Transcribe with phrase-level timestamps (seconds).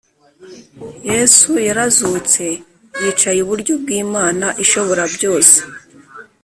[1.11, 2.43] Yesu yarazutse
[3.01, 5.57] yicaye iburyo bw’Imana ishoborabyose